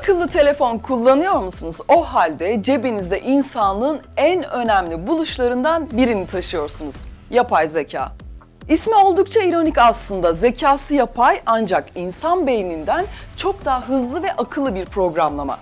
Akıllı 0.00 0.28
telefon 0.28 0.78
kullanıyor 0.78 1.40
musunuz? 1.40 1.76
O 1.88 2.02
halde 2.02 2.62
cebinizde 2.62 3.20
insanlığın 3.20 4.00
en 4.16 4.50
önemli 4.50 5.06
buluşlarından 5.06 5.90
birini 5.90 6.26
taşıyorsunuz. 6.26 6.94
Yapay 7.30 7.68
zeka. 7.68 8.12
İsmi 8.68 8.94
oldukça 8.94 9.40
ironik 9.40 9.78
aslında. 9.78 10.32
Zekası 10.32 10.94
yapay 10.94 11.42
ancak 11.46 11.88
insan 11.94 12.46
beyninden 12.46 13.04
çok 13.36 13.64
daha 13.64 13.88
hızlı 13.88 14.22
ve 14.22 14.32
akıllı 14.32 14.74
bir 14.74 14.84
programlama. 14.84 15.58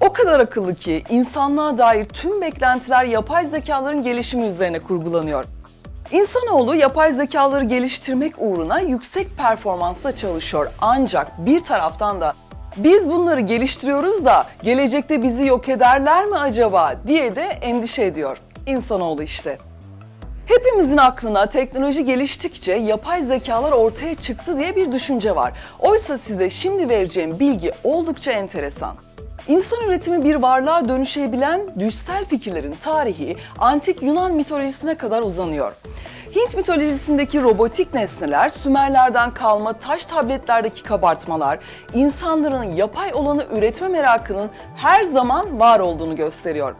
O 0.00 0.12
kadar 0.12 0.40
akıllı 0.40 0.74
ki 0.74 1.04
insanlığa 1.10 1.78
dair 1.78 2.04
tüm 2.04 2.40
beklentiler 2.40 3.04
yapay 3.04 3.46
zekaların 3.46 4.02
gelişimi 4.02 4.46
üzerine 4.46 4.80
kurgulanıyor. 4.80 5.44
İnsanoğlu 6.10 6.74
yapay 6.74 7.12
zekaları 7.12 7.64
geliştirmek 7.64 8.34
uğruna 8.38 8.80
yüksek 8.80 9.36
performansla 9.36 10.16
çalışıyor. 10.16 10.72
Ancak 10.80 11.46
bir 11.46 11.60
taraftan 11.60 12.20
da 12.20 12.32
biz 12.76 13.10
bunları 13.10 13.40
geliştiriyoruz 13.40 14.24
da 14.24 14.46
gelecekte 14.62 15.22
bizi 15.22 15.46
yok 15.46 15.68
ederler 15.68 16.26
mi 16.26 16.38
acaba 16.38 16.94
diye 17.06 17.36
de 17.36 17.42
endişe 17.42 18.04
ediyor. 18.04 18.36
İnsanoğlu 18.66 19.22
işte. 19.22 19.58
Hepimizin 20.46 20.96
aklına 20.96 21.46
teknoloji 21.46 22.04
geliştikçe 22.04 22.72
yapay 22.72 23.22
zekalar 23.22 23.72
ortaya 23.72 24.14
çıktı 24.14 24.58
diye 24.58 24.76
bir 24.76 24.92
düşünce 24.92 25.36
var. 25.36 25.52
Oysa 25.78 26.18
size 26.18 26.50
şimdi 26.50 26.88
vereceğim 26.88 27.38
bilgi 27.40 27.72
oldukça 27.84 28.32
enteresan. 28.32 28.94
İnsan 29.48 29.80
üretimi 29.80 30.24
bir 30.24 30.34
varlığa 30.34 30.88
dönüşebilen 30.88 31.60
düşsel 31.78 32.24
fikirlerin 32.24 32.76
tarihi 32.80 33.36
antik 33.58 34.02
Yunan 34.02 34.32
mitolojisine 34.34 34.94
kadar 34.94 35.22
uzanıyor. 35.22 35.72
Hint 36.36 36.56
mitolojisindeki 36.56 37.42
robotik 37.42 37.94
nesneler, 37.94 38.50
Sümerlerden 38.50 39.34
kalma 39.34 39.72
taş 39.72 40.06
tabletlerdeki 40.06 40.82
kabartmalar, 40.82 41.58
insanların 41.94 42.62
yapay 42.62 43.10
olanı 43.14 43.46
üretme 43.56 43.88
merakının 43.88 44.50
her 44.76 45.04
zaman 45.04 45.60
var 45.60 45.80
olduğunu 45.80 46.16
gösteriyor. 46.16 46.74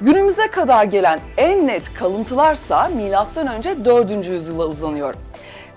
Günümüze 0.00 0.50
kadar 0.50 0.84
gelen 0.84 1.20
en 1.36 1.66
net 1.66 1.94
kalıntılarsa 1.94 2.88
M.Ö. 2.88 3.84
4. 3.84 4.26
yüzyıla 4.26 4.66
uzanıyor. 4.66 5.14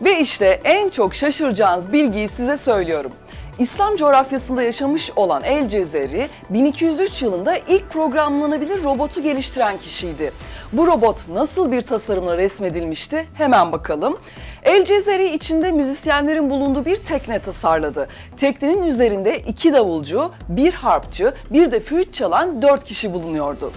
Ve 0.01 0.19
işte 0.19 0.61
en 0.63 0.89
çok 0.89 1.15
şaşıracağınız 1.15 1.93
bilgiyi 1.93 2.27
size 2.27 2.57
söylüyorum. 2.57 3.11
İslam 3.59 3.95
coğrafyasında 3.95 4.63
yaşamış 4.63 5.11
olan 5.15 5.43
El 5.43 5.67
Cezeri 5.67 6.27
1203 6.49 7.21
yılında 7.21 7.57
ilk 7.57 7.89
programlanabilir 7.89 8.83
robotu 8.83 9.23
geliştiren 9.23 9.77
kişiydi. 9.77 10.31
Bu 10.73 10.87
robot 10.87 11.27
nasıl 11.27 11.71
bir 11.71 11.81
tasarımla 11.81 12.37
resmedilmişti? 12.37 13.25
Hemen 13.33 13.71
bakalım. 13.71 14.17
El 14.63 14.85
Cezeri 14.85 15.29
içinde 15.35 15.71
müzisyenlerin 15.71 16.49
bulunduğu 16.49 16.85
bir 16.85 16.95
tekne 16.95 17.39
tasarladı. 17.39 18.07
Teknenin 18.37 18.83
üzerinde 18.83 19.39
iki 19.39 19.73
davulcu, 19.73 20.31
bir 20.49 20.73
harpçı, 20.73 21.33
bir 21.49 21.71
de 21.71 21.79
flüt 21.79 22.13
çalan 22.13 22.61
dört 22.61 22.83
kişi 22.83 23.13
bulunuyordu. 23.13 23.71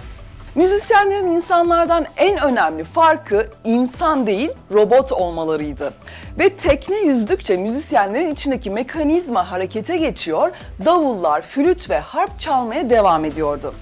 Müzisyenlerin 0.59 1.27
insanlardan 1.27 2.05
en 2.17 2.43
önemli 2.43 2.83
farkı 2.83 3.47
insan 3.63 4.27
değil 4.27 4.51
robot 4.71 5.11
olmalarıydı. 5.11 5.93
Ve 6.39 6.49
tekne 6.49 6.99
yüzdükçe 6.99 7.57
müzisyenlerin 7.57 8.31
içindeki 8.33 8.69
mekanizma 8.69 9.51
harekete 9.51 9.97
geçiyor, 9.97 10.51
davullar, 10.85 11.41
flüt 11.41 11.89
ve 11.89 11.99
harp 11.99 12.39
çalmaya 12.39 12.89
devam 12.89 13.25
ediyordu. 13.25 13.73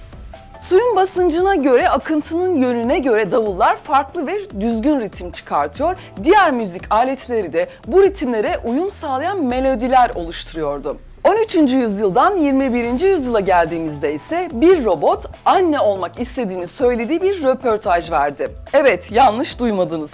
Suyun 0.60 0.96
basıncına 0.96 1.54
göre, 1.54 1.88
akıntının 1.88 2.54
yönüne 2.54 2.98
göre 2.98 3.32
davullar 3.32 3.76
farklı 3.76 4.26
ve 4.26 4.60
düzgün 4.60 5.00
ritim 5.00 5.32
çıkartıyor. 5.32 5.96
Diğer 6.24 6.52
müzik 6.52 6.82
aletleri 6.90 7.52
de 7.52 7.68
bu 7.86 8.02
ritimlere 8.02 8.58
uyum 8.64 8.90
sağlayan 8.90 9.44
melodiler 9.44 10.10
oluşturuyordu. 10.14 10.96
13. 11.24 11.54
yüzyıldan 11.54 12.36
21. 12.36 12.84
yüzyıla 12.84 13.40
geldiğimizde 13.40 14.14
ise 14.14 14.48
bir 14.52 14.84
robot 14.84 15.26
anne 15.44 15.80
olmak 15.80 16.20
istediğini 16.20 16.66
söylediği 16.68 17.22
bir 17.22 17.42
röportaj 17.42 18.10
verdi. 18.10 18.50
Evet, 18.72 19.12
yanlış 19.12 19.58
duymadınız. 19.58 20.10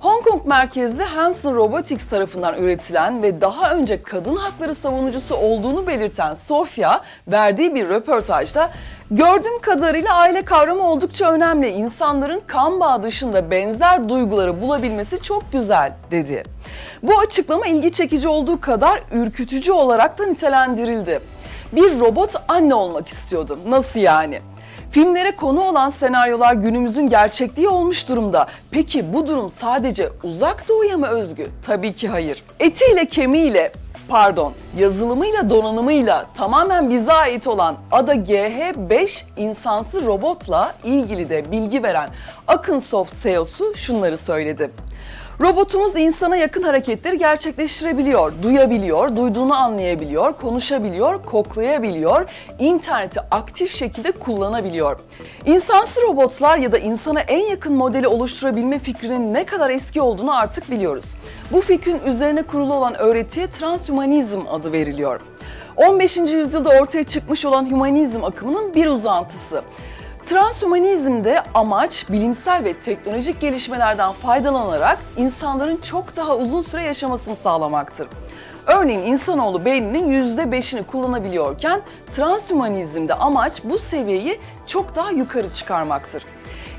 Hong 0.00 0.24
Kong 0.24 0.46
merkezli 0.46 1.02
Hanson 1.02 1.54
Robotics 1.54 2.06
tarafından 2.08 2.58
üretilen 2.58 3.22
ve 3.22 3.40
daha 3.40 3.74
önce 3.74 4.02
kadın 4.02 4.36
hakları 4.36 4.74
savunucusu 4.74 5.36
olduğunu 5.36 5.86
belirten 5.86 6.34
Sofia 6.34 7.00
verdiği 7.28 7.74
bir 7.74 7.88
röportajda 7.88 8.70
Gördüğüm 9.10 9.60
kadarıyla 9.60 10.14
aile 10.14 10.42
kavramı 10.42 10.90
oldukça 10.90 11.32
önemli. 11.32 11.68
İnsanların 11.68 12.42
kan 12.46 12.80
bağı 12.80 13.02
dışında 13.02 13.50
benzer 13.50 14.08
duyguları 14.08 14.62
bulabilmesi 14.62 15.22
çok 15.22 15.52
güzel 15.52 15.92
dedi. 16.10 16.42
Bu 17.02 17.18
açıklama 17.18 17.66
ilgi 17.66 17.92
çekici 17.92 18.28
olduğu 18.28 18.60
kadar 18.60 19.02
ürkütücü 19.12 19.72
olarak 19.72 20.18
da 20.18 20.26
nitelendirildi. 20.26 21.20
Bir 21.72 22.00
robot 22.00 22.30
anne 22.48 22.74
olmak 22.74 23.08
istiyordum. 23.08 23.58
Nasıl 23.68 24.00
yani? 24.00 24.40
Filmlere 24.90 25.36
konu 25.36 25.60
olan 25.60 25.88
senaryolar 25.90 26.54
günümüzün 26.54 27.06
gerçekliği 27.06 27.68
olmuş 27.68 28.08
durumda. 28.08 28.46
Peki 28.70 29.12
bu 29.12 29.26
durum 29.26 29.50
sadece 29.50 30.08
uzak 30.22 30.68
doğuya 30.68 30.96
mı 30.96 31.06
özgü? 31.06 31.46
Tabii 31.66 31.92
ki 31.92 32.08
hayır. 32.08 32.42
Etiyle 32.60 33.06
kemiğiyle 33.06 33.72
pardon 34.08 34.52
yazılımıyla 34.78 35.50
donanımıyla 35.50 36.26
tamamen 36.34 36.90
bize 36.90 37.12
ait 37.12 37.46
olan 37.46 37.76
ADA 37.92 38.14
GH5 38.14 39.22
insansı 39.36 40.06
robotla 40.06 40.74
ilgili 40.84 41.28
de 41.28 41.52
bilgi 41.52 41.82
veren 41.82 42.08
Akınsoft 42.46 43.22
CEO'su 43.22 43.74
şunları 43.76 44.18
söyledi. 44.18 44.70
Robotumuz 45.40 45.96
insana 45.96 46.36
yakın 46.36 46.62
hareketleri 46.62 47.18
gerçekleştirebiliyor, 47.18 48.32
duyabiliyor, 48.42 49.16
duyduğunu 49.16 49.54
anlayabiliyor, 49.54 50.32
konuşabiliyor, 50.32 51.24
koklayabiliyor, 51.24 52.30
interneti 52.58 53.20
aktif 53.20 53.76
şekilde 53.76 54.12
kullanabiliyor. 54.12 55.00
İnsansı 55.46 56.00
robotlar 56.00 56.58
ya 56.58 56.72
da 56.72 56.78
insana 56.78 57.20
en 57.20 57.50
yakın 57.50 57.74
modeli 57.74 58.08
oluşturabilme 58.08 58.78
fikrinin 58.78 59.34
ne 59.34 59.44
kadar 59.44 59.70
eski 59.70 60.02
olduğunu 60.02 60.36
artık 60.36 60.70
biliyoruz. 60.70 61.04
Bu 61.52 61.60
fikrin 61.60 62.00
üzerine 62.06 62.42
kurulu 62.42 62.74
olan 62.74 62.94
öğretiye 62.94 63.50
transhumanizm 63.50 64.40
adı 64.48 64.72
veriliyor. 64.72 65.20
15. 65.76 66.16
yüzyılda 66.16 66.70
ortaya 66.70 67.04
çıkmış 67.04 67.44
olan 67.44 67.70
humanizm 67.70 68.24
akımının 68.24 68.74
bir 68.74 68.86
uzantısı. 68.86 69.62
Transhumanizmde 70.26 71.42
amaç 71.54 72.04
bilimsel 72.10 72.64
ve 72.64 72.74
teknolojik 72.74 73.40
gelişmelerden 73.40 74.12
faydalanarak 74.12 74.98
insanların 75.16 75.76
çok 75.76 76.16
daha 76.16 76.36
uzun 76.36 76.60
süre 76.60 76.82
yaşamasını 76.82 77.36
sağlamaktır. 77.36 78.08
Örneğin 78.66 79.00
insanoğlu 79.00 79.64
beyninin 79.64 80.36
%5'ini 80.36 80.84
kullanabiliyorken 80.84 81.82
transhumanizmde 82.12 83.14
amaç 83.14 83.64
bu 83.64 83.78
seviyeyi 83.78 84.40
çok 84.66 84.96
daha 84.96 85.10
yukarı 85.10 85.48
çıkarmaktır. 85.48 86.22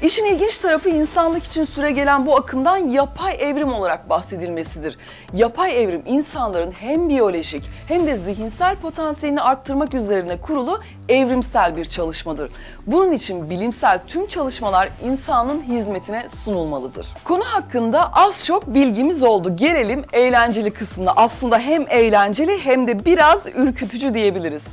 İşin 0.01 0.25
ilginç 0.25 0.57
tarafı 0.57 0.89
insanlık 0.89 1.43
için 1.43 1.63
süre 1.63 1.91
gelen 1.91 2.25
bu 2.25 2.37
akımdan 2.37 2.77
yapay 2.77 3.37
evrim 3.39 3.73
olarak 3.73 4.09
bahsedilmesidir. 4.09 4.97
Yapay 5.33 5.83
evrim 5.83 6.03
insanların 6.05 6.71
hem 6.71 7.09
biyolojik 7.09 7.63
hem 7.87 8.07
de 8.07 8.15
zihinsel 8.15 8.75
potansiyelini 8.75 9.41
arttırmak 9.41 9.93
üzerine 9.93 10.37
kurulu 10.37 10.81
evrimsel 11.09 11.75
bir 11.75 11.85
çalışmadır. 11.85 12.51
Bunun 12.87 13.11
için 13.11 13.49
bilimsel 13.49 13.99
tüm 14.07 14.27
çalışmalar 14.27 14.89
insanın 15.03 15.61
hizmetine 15.61 16.29
sunulmalıdır. 16.29 17.07
Konu 17.23 17.43
hakkında 17.43 18.13
az 18.13 18.45
çok 18.45 18.67
bilgimiz 18.67 19.23
oldu. 19.23 19.55
Gelelim 19.55 20.05
eğlenceli 20.13 20.71
kısmına. 20.71 21.11
Aslında 21.15 21.59
hem 21.59 21.85
eğlenceli 21.89 22.57
hem 22.63 22.87
de 22.87 23.05
biraz 23.05 23.41
ürkütücü 23.55 24.13
diyebiliriz. 24.13 24.63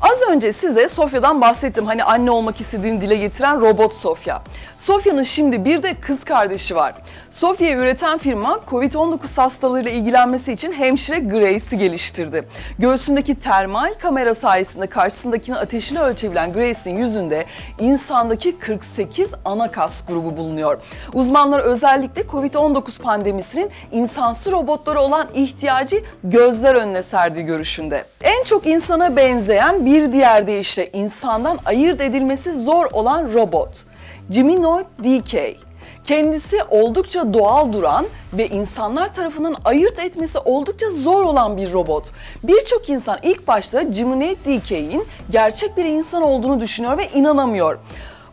Az 0.00 0.22
önce 0.30 0.52
size 0.52 0.88
Sofya'dan 0.88 1.40
bahsettim. 1.40 1.86
Hani 1.86 2.04
anne 2.04 2.30
olmak 2.30 2.60
istediğini 2.60 3.00
dile 3.00 3.16
getiren 3.16 3.60
robot 3.60 3.94
Sofya. 3.94 4.42
Sofya'nın 4.78 5.22
şimdi 5.22 5.64
bir 5.64 5.82
de 5.82 5.94
kız 6.00 6.24
kardeşi 6.24 6.76
var. 6.76 6.94
Sofya'yı 7.30 7.76
üreten 7.76 8.18
firma 8.18 8.60
COVID-19 8.70 9.36
hastalığıyla 9.36 9.90
ilgilenmesi 9.90 10.52
için 10.52 10.72
hemşire 10.72 11.18
Grace'i 11.18 11.78
geliştirdi. 11.78 12.44
Göğsündeki 12.78 13.40
termal 13.40 13.94
kamera 13.94 14.34
sayesinde 14.34 14.86
karşısındakinin 14.86 15.56
ateşini 15.56 16.00
ölçebilen 16.00 16.52
Grace'in 16.52 16.96
yüzünde 16.96 17.44
insandaki 17.78 18.58
48 18.58 19.30
ana 19.44 19.70
kas 19.70 20.06
grubu 20.06 20.36
bulunuyor. 20.36 20.78
Uzmanlar 21.14 21.60
özellikle 21.60 22.22
COVID-19 22.22 22.98
pandemisinin 22.98 23.70
insansı 23.92 24.52
robotlara 24.52 25.02
olan 25.02 25.28
ihtiyacı 25.34 26.02
gözler 26.24 26.74
önüne 26.74 27.02
serdiği 27.02 27.44
görüşünde. 27.44 28.04
En 28.22 28.44
çok 28.44 28.66
insana 28.66 29.16
benzeyen 29.16 29.86
bir 29.86 29.89
diğer 29.90 30.46
deyişle 30.46 30.90
insandan 30.92 31.58
ayırt 31.66 32.00
edilmesi 32.00 32.54
zor 32.54 32.86
olan 32.92 33.34
robot. 33.34 33.84
Geminoid 34.30 34.86
DK. 35.04 35.56
Kendisi 36.04 36.62
oldukça 36.70 37.34
doğal 37.34 37.72
duran 37.72 38.06
ve 38.32 38.48
insanlar 38.48 39.14
tarafından 39.14 39.56
ayırt 39.64 39.98
etmesi 39.98 40.38
oldukça 40.38 40.90
zor 40.90 41.24
olan 41.24 41.56
bir 41.56 41.72
robot. 41.72 42.10
Birçok 42.42 42.88
insan 42.88 43.18
ilk 43.22 43.48
başta 43.48 43.82
Geminoid 43.82 44.36
DK'in 44.36 45.06
gerçek 45.30 45.76
bir 45.76 45.84
insan 45.84 46.22
olduğunu 46.22 46.60
düşünüyor 46.60 46.98
ve 46.98 47.08
inanamıyor. 47.08 47.78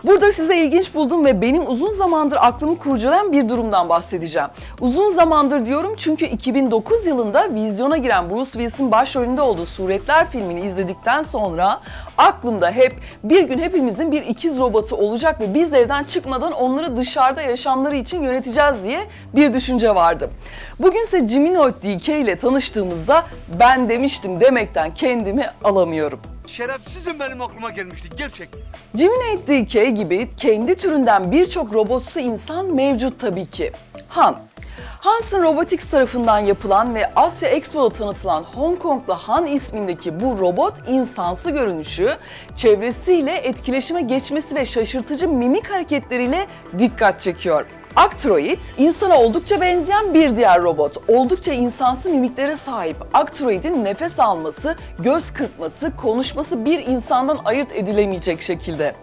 Burada 0.03 0.31
size 0.31 0.57
ilginç 0.57 0.95
buldum 0.95 1.25
ve 1.25 1.41
benim 1.41 1.67
uzun 1.67 1.91
zamandır 1.91 2.37
aklımı 2.41 2.77
kurcalayan 2.77 3.31
bir 3.31 3.49
durumdan 3.49 3.89
bahsedeceğim. 3.89 4.47
Uzun 4.81 5.09
zamandır 5.09 5.65
diyorum 5.65 5.95
çünkü 5.97 6.25
2009 6.25 7.05
yılında 7.05 7.53
vizyona 7.53 7.97
giren 7.97 8.29
Bruce 8.29 8.51
Willis'in 8.51 8.91
başrolünde 8.91 9.41
olduğu 9.41 9.65
Suretler 9.65 10.31
filmini 10.31 10.61
izledikten 10.61 11.21
sonra 11.21 11.79
aklımda 12.17 12.71
hep 12.71 12.95
bir 13.23 13.43
gün 13.43 13.59
hepimizin 13.59 14.11
bir 14.11 14.21
ikiz 14.23 14.59
robotu 14.59 14.95
olacak 14.95 15.41
ve 15.41 15.53
biz 15.53 15.73
evden 15.73 16.03
çıkmadan 16.03 16.51
onları 16.51 16.97
dışarıda 16.97 17.41
yaşamları 17.41 17.95
için 17.95 18.23
yöneteceğiz 18.23 18.83
diye 18.83 18.99
bir 19.35 19.53
düşünce 19.53 19.95
vardı. 19.95 20.29
Bugünse 20.79 21.19
Geminoid 21.19 21.73
DK 21.73 22.09
ile 22.09 22.35
tanıştığımızda 22.35 23.23
ben 23.59 23.89
demiştim 23.89 24.41
demekten 24.41 24.93
kendimi 24.93 25.45
alamıyorum. 25.63 26.19
Şerefsizim 26.47 27.19
benim 27.19 27.41
aklıma 27.41 27.71
gelmişti 27.71 28.09
gerçekten. 28.17 28.61
Gemini 28.95 29.37
DK 29.47 29.97
gibi 29.97 30.29
kendi 30.37 30.75
türünden 30.75 31.31
birçok 31.31 31.73
robotsu 31.73 32.19
insan 32.19 32.75
mevcut 32.75 33.19
tabii 33.19 33.45
ki. 33.45 33.71
Han. 34.09 34.37
Hanson 34.99 35.43
Robotics 35.43 35.89
tarafından 35.89 36.39
yapılan 36.39 36.95
ve 36.95 37.13
Asya 37.15 37.49
Expo'da 37.49 37.89
tanıtılan 37.89 38.43
Hong 38.43 38.79
Konglu 38.79 39.13
Han 39.13 39.45
ismindeki 39.45 40.19
bu 40.19 40.39
robot 40.39 40.73
insansı 40.87 41.51
görünüşü, 41.51 42.17
çevresiyle 42.55 43.35
etkileşime 43.35 44.01
geçmesi 44.01 44.55
ve 44.55 44.65
şaşırtıcı 44.65 45.27
mimik 45.27 45.71
hareketleriyle 45.71 46.47
dikkat 46.79 47.19
çekiyor. 47.19 47.65
Actroid, 47.95 48.59
insana 48.77 49.19
oldukça 49.21 49.61
benzeyen 49.61 50.13
bir 50.13 50.35
diğer 50.35 50.61
robot. 50.61 50.97
Oldukça 51.07 51.53
insansı 51.53 52.09
mimiklere 52.09 52.55
sahip. 52.55 52.95
Actroid'in 53.13 53.83
nefes 53.83 54.19
alması, 54.19 54.75
göz 54.99 55.33
kırpması, 55.33 55.95
konuşması 55.95 56.65
bir 56.65 56.85
insandan 56.87 57.39
ayırt 57.45 57.75
edilemeyecek 57.75 58.41
şekilde. 58.41 58.95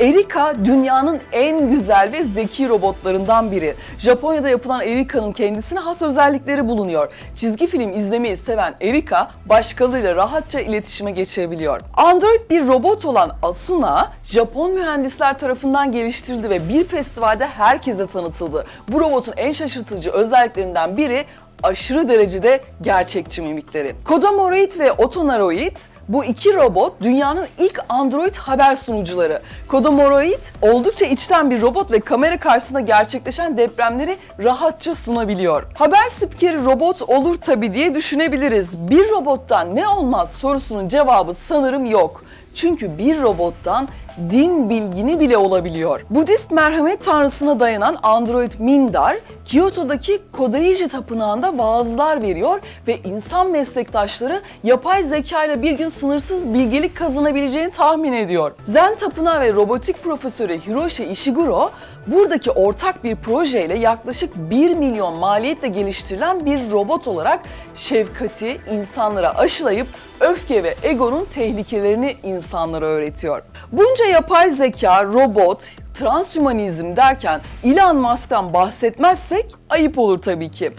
Erika 0.00 0.54
dünyanın 0.64 1.20
en 1.32 1.70
güzel 1.70 2.12
ve 2.12 2.24
zeki 2.24 2.68
robotlarından 2.68 3.50
biri. 3.50 3.74
Japonya'da 3.98 4.48
yapılan 4.48 4.80
Erika'nın 4.80 5.32
kendisine 5.32 5.78
has 5.78 6.02
özellikleri 6.02 6.68
bulunuyor. 6.68 7.08
Çizgi 7.34 7.66
film 7.66 7.92
izlemeyi 7.92 8.36
seven 8.36 8.74
Erika 8.80 9.30
başkalarıyla 9.46 10.16
rahatça 10.16 10.60
iletişime 10.60 11.10
geçebiliyor. 11.10 11.80
Android 11.94 12.50
bir 12.50 12.66
robot 12.66 13.04
olan 13.04 13.36
Asuna, 13.42 14.12
Japon 14.24 14.72
mühendisler 14.72 15.38
tarafından 15.38 15.92
geliştirildi 15.92 16.50
ve 16.50 16.68
bir 16.68 16.84
festivalde 16.84 17.46
herkese 17.46 18.06
tanıtıldı. 18.06 18.66
Bu 18.88 19.00
robotun 19.00 19.34
en 19.36 19.52
şaşırtıcı 19.52 20.10
özelliklerinden 20.10 20.96
biri 20.96 21.24
aşırı 21.62 22.08
derecede 22.08 22.60
gerçekçi 22.82 23.42
mimikleri. 23.42 23.94
Kodomoroid 24.04 24.78
ve 24.78 24.92
Otonaroid 24.92 25.76
bu 26.08 26.24
iki 26.24 26.54
robot 26.54 26.92
dünyanın 27.02 27.46
ilk 27.58 27.80
Android 27.88 28.34
haber 28.34 28.74
sunucuları. 28.74 29.42
Kodomoroid 29.68 30.40
oldukça 30.62 31.06
içten 31.06 31.50
bir 31.50 31.60
robot 31.60 31.90
ve 31.90 32.00
kamera 32.00 32.40
karşısında 32.40 32.80
gerçekleşen 32.80 33.58
depremleri 33.58 34.16
rahatça 34.38 34.94
sunabiliyor. 34.94 35.66
Haber 35.74 36.08
spikeri 36.08 36.64
robot 36.64 37.02
olur 37.02 37.36
tabi 37.36 37.74
diye 37.74 37.94
düşünebiliriz. 37.94 38.88
Bir 38.90 39.10
robottan 39.10 39.74
ne 39.74 39.88
olmaz 39.88 40.32
sorusunun 40.32 40.88
cevabı 40.88 41.34
sanırım 41.34 41.86
yok. 41.86 42.24
Çünkü 42.54 42.98
bir 42.98 43.22
robottan 43.22 43.88
din 44.30 44.70
bilgini 44.70 45.20
bile 45.20 45.36
olabiliyor. 45.36 46.00
Budist 46.10 46.50
merhamet 46.50 47.04
tanrısına 47.04 47.60
dayanan 47.60 47.98
android 48.02 48.52
Mindar, 48.58 49.16
Kyoto'daki 49.44 50.18
Kodaiji 50.32 50.88
tapınağında 50.88 51.58
vaazlar 51.58 52.22
veriyor 52.22 52.60
ve 52.86 52.98
insan 53.04 53.50
meslektaşları 53.50 54.40
yapay 54.64 55.02
zeka 55.02 55.44
ile 55.44 55.62
bir 55.62 55.72
gün 55.72 55.88
sınırsız 55.88 56.54
bilgelik 56.54 56.96
kazanabileceğini 56.96 57.70
tahmin 57.70 58.12
ediyor. 58.12 58.52
Zen 58.64 58.96
tapınağı 58.96 59.40
ve 59.40 59.52
robotik 59.52 60.02
profesörü 60.02 60.58
Hiroshi 60.58 61.04
Ishiguro, 61.04 61.70
buradaki 62.06 62.50
ortak 62.50 63.04
bir 63.04 63.16
projeyle 63.16 63.78
yaklaşık 63.78 64.36
1 64.36 64.74
milyon 64.74 65.18
maliyetle 65.18 65.68
geliştirilen 65.68 66.46
bir 66.46 66.70
robot 66.70 67.08
olarak 67.08 67.40
şefkati 67.74 68.60
insanlara 68.70 69.38
aşılayıp 69.38 69.88
öfke 70.20 70.64
ve 70.64 70.74
egonun 70.82 71.24
tehlikelerini 71.24 72.16
insanlara 72.22 72.86
öğretiyor. 72.86 73.42
Bunca 73.72 74.01
yapay 74.04 74.50
zeka, 74.50 75.04
robot, 75.04 75.64
transhümanizm 75.94 76.96
derken 76.96 77.40
Elon 77.64 77.96
Musk'tan 77.96 78.52
bahsetmezsek 78.52 79.54
ayıp 79.70 79.98
olur 79.98 80.22
tabii 80.22 80.50
ki. 80.50 80.72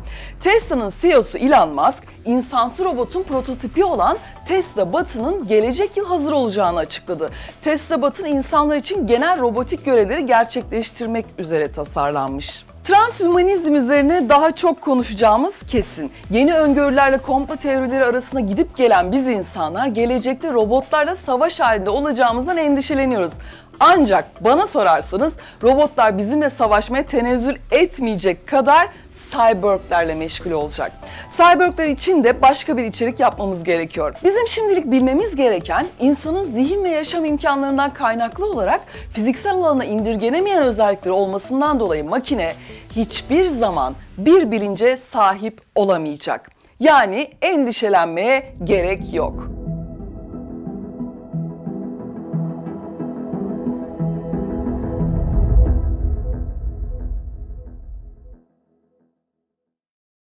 Tesla'nın 0.44 0.94
CEO'su 1.02 1.38
Elon 1.38 1.70
Musk, 1.70 2.04
insansı 2.26 2.86
robotun 2.86 3.24
prototipi 3.24 3.86
olan 3.86 4.18
Tesla 4.46 4.94
Bot'ının 4.94 5.48
gelecek 5.48 5.98
yıl 5.98 6.06
hazır 6.06 6.32
olacağını 6.32 6.80
açıkladı. 6.80 7.30
Tesla 7.62 8.02
Bot'un 8.02 8.26
insanlar 8.26 8.76
için 8.76 9.08
genel 9.08 9.40
robotik 9.40 9.86
görevleri 9.86 10.26
gerçekleştirmek 10.26 11.26
üzere 11.38 11.72
tasarlanmış. 11.72 12.66
Transhümanizm 12.84 13.76
üzerine 13.76 14.30
daha 14.30 14.52
çok 14.56 14.82
konuşacağımız 14.82 15.60
kesin. 15.68 16.12
Yeni 16.30 16.54
öngörülerle 16.54 17.18
komplo 17.18 17.56
teorileri 17.56 18.06
arasında 18.06 18.40
gidip 18.40 18.78
gelen 18.78 19.12
biz 19.12 19.28
insanlar 19.28 19.88
gelecekte 19.88 20.54
robotlarla 20.54 21.16
savaş 21.16 21.60
halinde 21.60 21.90
olacağımızdan 21.90 22.58
endişeleniyoruz. 22.58 23.34
Ancak 23.80 24.44
bana 24.44 24.68
sorarsanız 24.68 25.34
robotlar 25.64 26.18
bizimle 26.18 26.50
savaşmaya 26.50 27.06
tenezzül 27.06 27.56
etmeyecek 27.72 28.48
kadar 28.48 28.88
cyborglerle 29.32 30.16
meşgul 30.16 30.52
olacak. 30.52 30.92
Cyborglar 31.38 31.86
için 31.86 32.24
de 32.24 32.42
başka 32.42 32.78
bir 32.78 32.84
içerik 32.84 33.20
yapmamız 33.20 33.64
gerekiyor. 33.64 34.16
Bizim 34.24 34.48
şimdilik 34.48 34.92
bilmemiz 34.92 35.36
gereken 35.36 35.88
insanın 36.00 36.44
zihin 36.44 36.84
ve 36.84 36.90
yaşam 36.90 37.26
imkanlarından 37.26 37.94
kaynaklı 37.94 38.46
olarak 38.46 38.82
fiziksel 39.14 39.54
alana 39.54 39.86
indirgenemeyen 39.86 40.64
özellikleri 40.64 41.14
olmasından 41.14 41.80
dolayı 41.80 42.06
makine 42.06 42.54
hiçbir 42.96 43.48
zaman 43.48 43.96
bir 44.18 44.52
bilince 44.52 44.98
sahip 44.98 45.62
olamayacak. 45.76 46.52
Yani 46.80 47.32
endişelenmeye 47.42 48.54
gerek 48.64 49.14
yok. 49.14 49.48